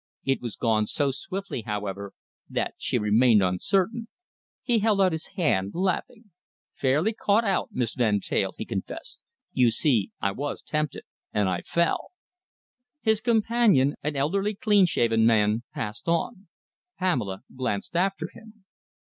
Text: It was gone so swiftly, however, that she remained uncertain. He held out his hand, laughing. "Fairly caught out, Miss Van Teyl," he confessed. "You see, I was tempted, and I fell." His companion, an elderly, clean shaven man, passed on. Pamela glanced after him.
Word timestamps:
It 0.25 0.41
was 0.41 0.55
gone 0.55 0.87
so 0.87 1.11
swiftly, 1.11 1.61
however, 1.61 2.13
that 2.49 2.73
she 2.79 2.97
remained 2.97 3.43
uncertain. 3.43 4.07
He 4.63 4.79
held 4.79 4.99
out 4.99 5.11
his 5.11 5.27
hand, 5.37 5.73
laughing. 5.75 6.31
"Fairly 6.73 7.13
caught 7.13 7.43
out, 7.43 7.69
Miss 7.71 7.93
Van 7.93 8.19
Teyl," 8.19 8.53
he 8.57 8.65
confessed. 8.65 9.19
"You 9.53 9.69
see, 9.69 10.09
I 10.19 10.31
was 10.31 10.63
tempted, 10.63 11.03
and 11.31 11.47
I 11.47 11.61
fell." 11.61 12.13
His 13.01 13.21
companion, 13.21 13.93
an 14.01 14.15
elderly, 14.15 14.55
clean 14.55 14.87
shaven 14.87 15.23
man, 15.23 15.61
passed 15.71 16.07
on. 16.07 16.47
Pamela 16.97 17.43
glanced 17.55 17.95
after 17.95 18.27
him. 18.33 18.65